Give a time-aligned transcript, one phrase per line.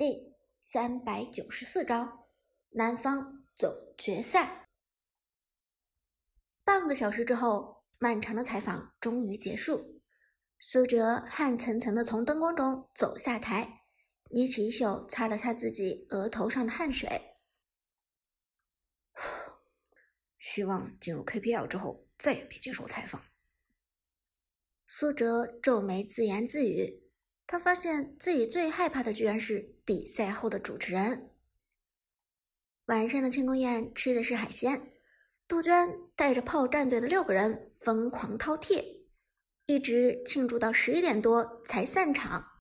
[0.00, 2.24] 第三百九十四章
[2.70, 4.70] 南方总决赛。
[6.64, 10.00] 半个小时之后，漫长的采访终于结束。
[10.58, 13.82] 苏哲汗涔涔的从灯光中走下台，
[14.30, 17.34] 捏起衣袖擦了擦自己额头上的汗水。
[20.40, 23.22] 希望进入 KPL 之后再也别接受采访。
[24.86, 27.09] 苏哲皱眉自言自语。
[27.50, 31.32] 他发现自己最害怕的居然是比赛后的主持人。
[32.84, 34.92] 晚上的庆功宴吃的是海鲜，
[35.48, 39.02] 杜鹃带着炮战队的六个人疯狂饕餮，
[39.66, 42.60] 一直庆祝到十一点多才散场。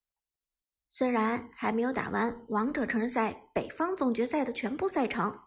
[0.88, 5.39] 虽然还没有打完王者成人赛北方总决赛的全部赛程，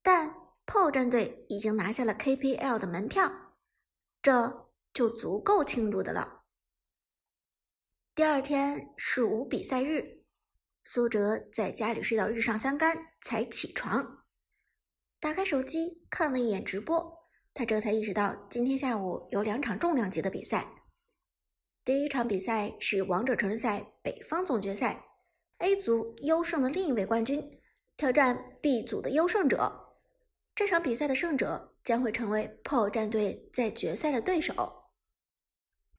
[0.00, 0.32] 但
[0.64, 3.56] 炮战队已经拿下了 KPL 的门票，
[4.22, 6.39] 这就足够庆祝的了。
[8.20, 10.26] 第二天是五比赛日，
[10.84, 14.26] 苏哲在家里睡到日上三竿才起床，
[15.18, 20.70] 打开手机看了一眼直播，他这才意识到今天下午有两场重量级的比赛。
[21.82, 25.02] 第一场比赛是王者成人赛北方总决赛
[25.60, 27.42] ，A 组优胜的另一位冠军
[27.96, 29.96] 挑战 B 组的优胜者，
[30.54, 34.90] 这场比赛的胜者将会成为炮战队在决赛的对手。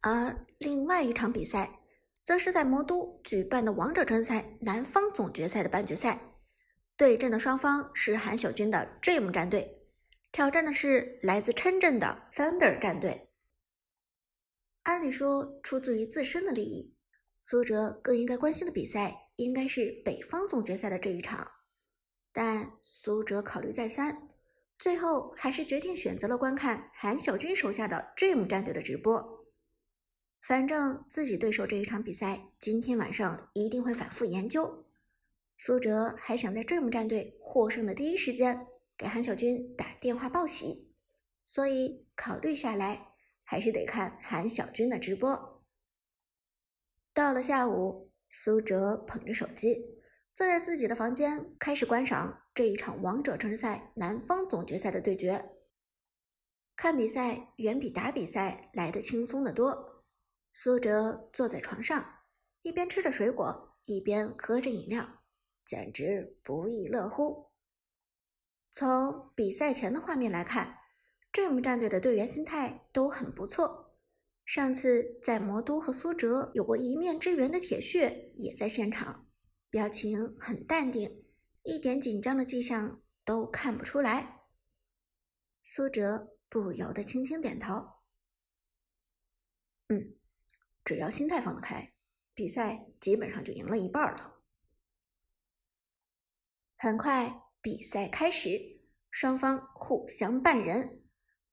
[0.02, 1.80] 而另外一场比赛。
[2.24, 6.36] 则是在魔都举办的王者争赛南方总决赛的半决赛，
[6.96, 9.88] 对阵的双方是韩小军的 Dream 战队，
[10.32, 13.30] 挑战的是来自深圳的 Thunder 战队。
[14.84, 16.96] 按理说，出自于自身的利益，
[17.40, 21.52] 苏哲更应该关心的比赛应该是北方总决赛的这一场，
[22.32, 24.30] 但苏哲考虑再三，
[24.78, 29.41] 最后还是决定选择了观看韩小军手下的 Dream 战队的直播。
[30.42, 34.86] 反正自己对手这一场比赛，今天晚上一定会反复研究。
[35.56, 38.66] 苏哲还想在 Dream 战队获胜的第一时间
[38.98, 40.92] 给韩小军打电话报喜，
[41.46, 43.10] 所以考虑下来，
[43.44, 45.64] 还是得看韩小军的直播。
[47.14, 50.02] 到了下午，苏哲捧着手机，
[50.34, 55.52] 坐在自己的房间，开始观赏这一场王者城市赛南方总决赛的对决。
[56.76, 59.91] 看比赛远比打比赛来得轻松得多。
[60.54, 62.20] 苏哲坐在床上，
[62.62, 65.24] 一边吃着水果，一边喝着饮料，
[65.66, 67.52] 简直不亦乐乎。
[68.70, 70.78] 从比赛前的画面来看
[71.32, 73.96] ，Dream 战队的队员心态都很不错。
[74.44, 79.30] 上次在魔都和苏哲有过一面之缘的铁血也在现场，
[79.70, 81.26] 表情很淡定，
[81.64, 84.42] 一点紧张的迹象都看不出来。
[85.64, 87.88] 苏哲不由得轻轻点头
[89.88, 90.16] ：“嗯。”
[90.84, 91.94] 只要心态放得开，
[92.34, 94.42] 比赛基本上就赢了一半了。
[96.78, 98.82] 很快，比赛开始，
[99.12, 101.04] 双方互相扮人。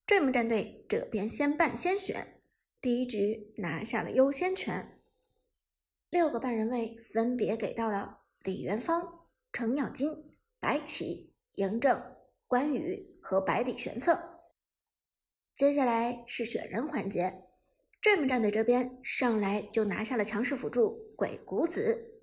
[0.06, 2.40] Dream 战队这边先扮先选，
[2.80, 5.02] 第一局拿下了优先权。
[6.08, 12.16] 六个扮人位分别给到了李元芳、程咬金、白起、嬴政、
[12.46, 14.40] 关羽和百里玄策。
[15.54, 17.47] 接下来是选人环节。
[18.00, 22.22] Dream 战队这边上来就拿下了强势辅助鬼谷子。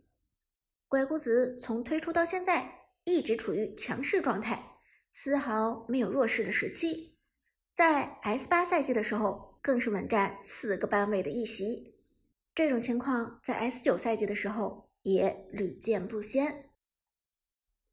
[0.87, 4.77] 鬼谷子从推出到现在一直处于强势状态，
[5.11, 7.17] 丝毫没有弱势的时期。
[7.73, 11.95] 在 S 八赛季的时候，更是稳占四个班位的一席。
[12.53, 16.69] 这种情况在 S 九赛季的时候也屡见不鲜。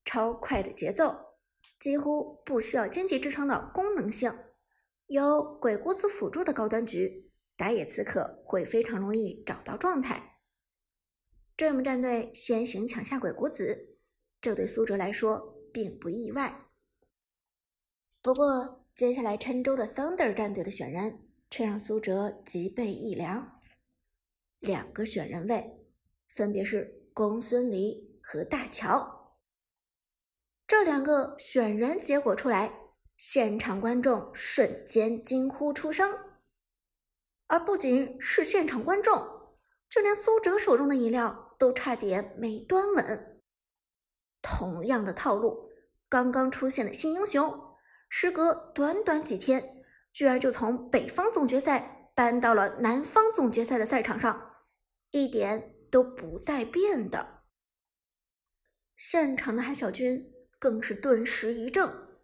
[0.04, 1.38] 超快的节奏，
[1.81, 4.32] 几乎不需要经济支撑的功能性，
[5.06, 7.31] 有鬼谷子辅助的高端局。
[7.57, 10.41] 打野刺客会非常容易找到状态。
[11.57, 13.99] Dream 战队先行抢下鬼谷子，
[14.41, 16.69] 这对苏哲来说并不意外。
[18.21, 23.61] 不过，接下来郴州的 Thunder 战队的选人却让苏哲脊背一凉。
[24.59, 25.79] 两个选人位，
[26.29, 29.37] 分别是公孙离和大乔。
[30.67, 32.73] 这两个选人结果出来，
[33.17, 36.31] 现场观众瞬间惊呼出声。
[37.52, 39.14] 而不仅是现场观众，
[39.90, 43.43] 就连苏哲手中的饮料都差点没端稳。
[44.40, 45.70] 同样的套路，
[46.08, 47.76] 刚刚出现的新英雄，
[48.08, 49.84] 时隔短短几天，
[50.14, 54.54] 居然就从北方总决赛搬到了南方总决赛的赛场上，
[55.10, 57.43] 一点都不带变的。
[58.96, 62.22] 现场的韩小军更是顿时一怔，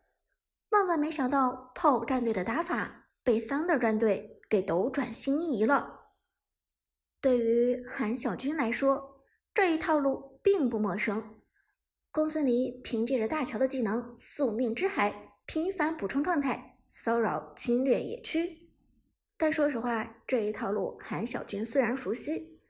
[0.71, 4.38] 万万没想到炮战队的打法被桑德战队。
[4.49, 6.13] 给斗转星移了。
[7.21, 11.41] 对于韩小军来说，这一套路并不陌生。
[12.11, 18.71] 公孙离凭借着大乔的技能“宿命之海”频繁补充状态，骚扰侵略野区。
[19.37, 22.61] 但说实话，这一套路韩小军虽然熟悉，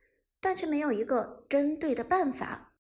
[0.41, 2.75] 但却没有一个针对的办法。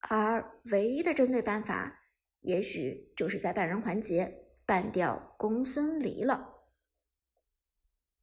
[0.00, 2.00] 而唯一的针对办法，
[2.40, 6.51] 也许就是在半人环节办掉公孙离了。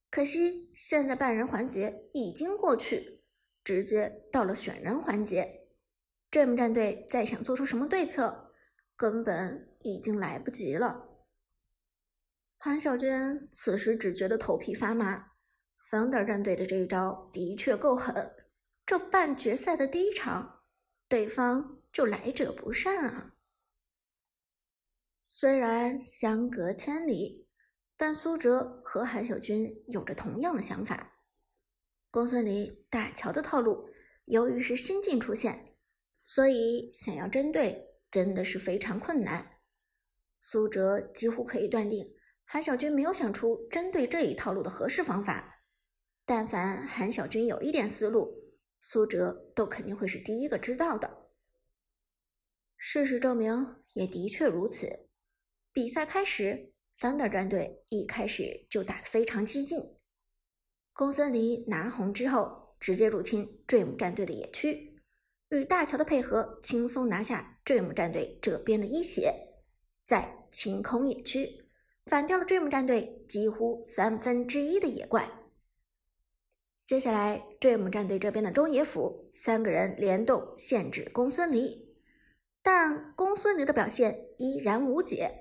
[0.10, 3.18] 可惜现在半人环节已经过去。
[3.62, 5.68] 直接到了选人环节
[6.32, 8.52] ，Dream 战队再想做出什么对策，
[8.96, 11.08] 根本已经来不及了。
[12.58, 15.34] 韩小娟此时只觉得头皮发麻
[15.80, 18.34] ，Thunder 战队的这一招的确够狠，
[18.88, 20.64] 这半决赛的第一场，
[21.08, 23.36] 对方就来者不善啊。
[25.28, 27.49] 虽然相隔千里，
[28.02, 31.20] 但苏哲和韩小军有着同样的想法。
[32.10, 33.90] 公孙离大乔的套路，
[34.24, 35.76] 由于是新晋出现，
[36.24, 39.60] 所以想要针对真的是非常困难。
[40.40, 42.16] 苏哲几乎可以断定，
[42.46, 45.66] 韩小军没有想出针对这一套路的合适方法。
[46.26, 48.34] 但凡韩小军有一点思路，
[48.80, 51.28] 苏哲都肯定会是第一个知道的。
[52.78, 55.10] 事实证明，也的确如此。
[55.74, 59.96] 比赛开始，Thunder 战队一开始就打得非常激进。
[60.94, 65.02] 公孙离拿红之后，直接入侵 Dream 战队的野区，
[65.50, 69.34] 与大乔的配合，轻松拿下 Dream 战队这边的一血，
[70.06, 71.70] 在清空野区，
[72.06, 75.32] 反掉了 Dream 战队几乎三分之一的野怪。
[76.86, 81.96] 接下来，Dream 战队这边的中野辅三个人联动限制公孙离，
[82.62, 85.39] 但公孙离的表现依然无解，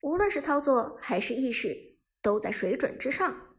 [0.00, 3.56] 无论是操作还是意识，都在水准之上。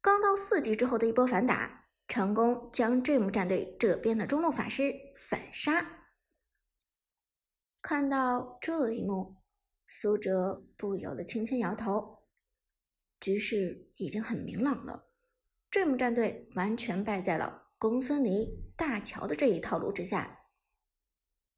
[0.00, 4.94] 刚到四级之后的一波反打，成功将 Dream 战队这边的中路法师
[5.28, 6.06] 反杀。
[7.80, 9.36] 看到这一幕，
[9.86, 12.26] 苏哲不由得轻轻摇头。
[13.20, 15.08] 局势已经很明朗了
[15.70, 20.38] ，Dream 战队完全败在了公孙离大乔的这一套路之下。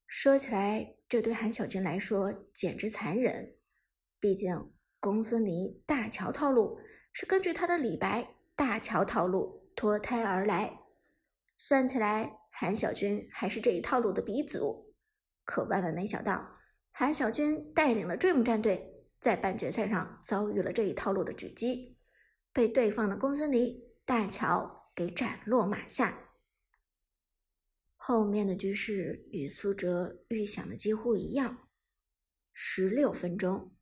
[0.07, 3.60] 说起来，这对韩小军来说简直残忍。
[4.21, 4.71] 毕竟，
[5.01, 6.79] 公孙离大乔套路。
[7.13, 10.79] 是根据他的李白大乔套路脱胎而来，
[11.59, 14.95] 算起来韩小军还是这一套路的鼻祖。
[15.45, 16.49] 可万万没想到，
[16.93, 21.97] 韩小军带领了 Dream 战队在半决赛上遭遇了这一套路的狙击，
[22.53, 26.31] 被对方的公孙离大乔给斩落马下。
[27.97, 31.69] 后面的局势与苏哲预想的几乎一样，
[32.53, 33.73] 十六分钟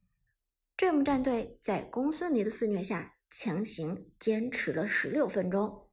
[0.78, 3.16] ，Dream 战队在公孙离的肆虐下。
[3.30, 5.90] 强行坚持了十六分钟，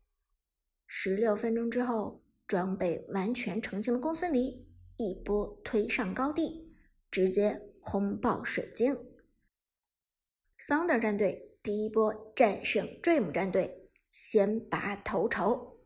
[0.87, 4.65] 十六分钟之后，装备完全成型的公孙离
[4.95, 6.73] 一波推上高地，
[7.11, 8.95] 直接轰爆水晶。
[10.57, 15.85] Thunder 战队第一波战胜 Dream 战队，先拔头筹。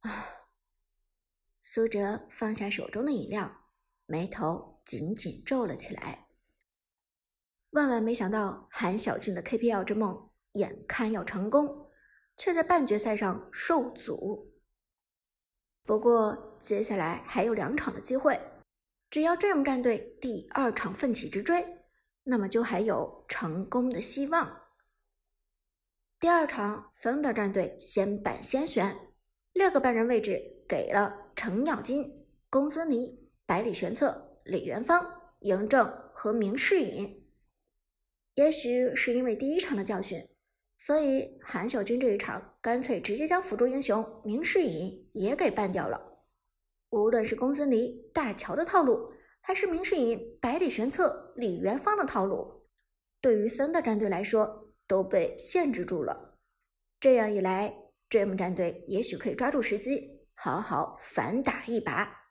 [0.00, 0.26] 啊！
[1.62, 3.68] 苏哲放下手中的饮料，
[4.06, 6.26] 眉头紧紧皱了起来。
[7.72, 11.90] 万万没想到，韩小俊的 KPL 之梦眼看要成功，
[12.36, 14.52] 却在半决赛上受阻。
[15.84, 18.38] 不过，接下来还有两场的机会，
[19.08, 21.66] 只要 Dream 战队第二场奋起直追，
[22.24, 24.60] 那么就还有成功的希望。
[26.20, 29.14] 第二场，Thunder 战队先板先选，
[29.54, 35.02] 六个半人位置给了程咬金、公孙离、百里玄策、李元芳、
[35.40, 37.21] 嬴政和明世隐。
[38.34, 40.26] 也许是因为第一场的教训，
[40.78, 46.00] 所以韩小军这一场干脆直接将辅助英雄明世隐也给办掉了。
[46.90, 52.66] 无论是公孙离大乔的套路，还是明世隐百里玄策李元芳的套路，
[53.20, 56.38] 对于森的战队来说都被限制住了。
[57.00, 57.74] 这样一来
[58.08, 62.30] ，Dream 战队也许可以抓住时机，好好反打一把。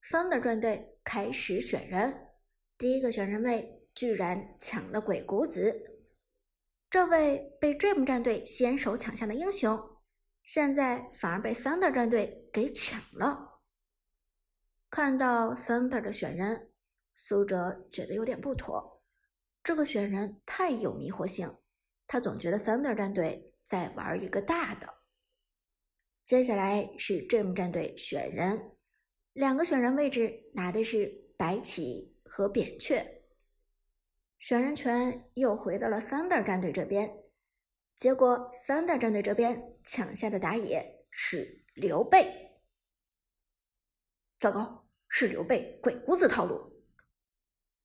[0.00, 2.28] 森的战队开始选人，
[2.78, 3.81] 第一个选人位。
[3.94, 6.00] 居然抢了鬼谷子，
[6.90, 9.98] 这位被 Dream 战队先手抢下的英雄，
[10.42, 13.60] 现在反而被 Thunder 战队给抢了。
[14.90, 16.72] 看到 Thunder 的选人，
[17.14, 19.02] 苏哲觉得有点不妥，
[19.62, 21.56] 这个选人太有迷惑性，
[22.06, 24.86] 他总觉得 Thunder 战队在玩一个大的。
[26.24, 28.76] 接下来是 Dream 战队选人，
[29.32, 33.21] 两个选人位置拿的是白起和扁鹊。
[34.42, 37.16] 选人权又回到了 Thunder 战队这边，
[37.94, 42.60] 结果 Thunder 战队这边抢下的打野是刘备。
[44.40, 46.82] 糟糕，是刘备鬼谷子套路。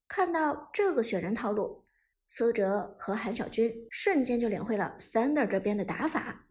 [0.07, 1.85] 看到这个选人套路，
[2.27, 6.47] 苏哲和韩小军瞬间就领会了 Thunder 这边的打法。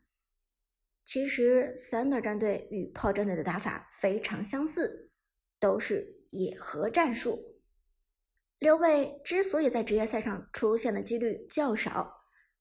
[1.04, 5.10] 其实 Thunder 战队与炮战队的打法非常相似，
[5.58, 7.55] 都是野合战术。
[8.58, 12.10] 刘备之所以在职业赛上出现的几率较少，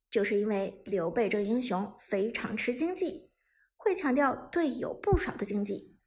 [0.09, 3.31] 就是因为刘备这个英雄非常吃经济，
[3.77, 5.97] 会强调队友不少的经济。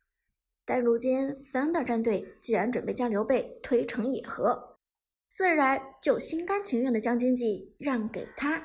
[0.67, 4.79] 但如今 Thunder 战队既然准备将刘备推成野核，
[5.31, 8.63] 自然就心甘情愿的将经济让给他。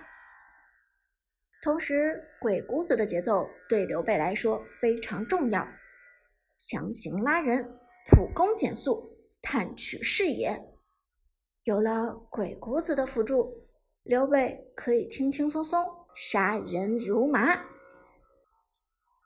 [1.62, 5.66] 同时，鬼谷子的节奏对刘备来说非常重要，
[6.58, 7.80] 强行拉人，
[8.12, 10.73] 普攻减速，探取视野。
[11.64, 13.64] 有了鬼谷子的辅助，
[14.04, 15.82] 刘备可以轻轻松松
[16.14, 17.73] 杀人如麻。